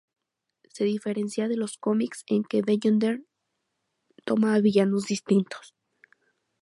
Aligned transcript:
Se 0.69 0.83
diferencia 0.83 1.47
de 1.47 1.57
los 1.57 1.77
cómics 1.77 2.23
en 2.25 2.43
que 2.43 2.63
Beyonder 2.63 3.23
toma 4.25 4.55
a 4.55 4.59
villanos 4.59 5.05
distintos. 5.05 5.75